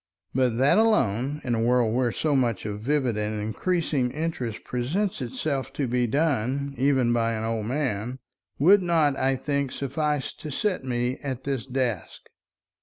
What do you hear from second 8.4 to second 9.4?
would not, I